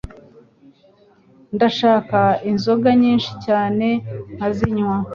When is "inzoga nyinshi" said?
2.51-3.31